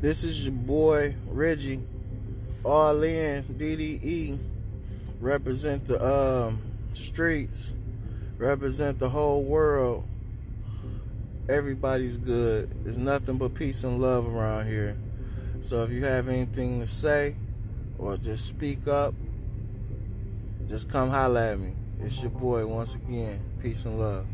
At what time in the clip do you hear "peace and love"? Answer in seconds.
13.54-14.26, 23.62-24.26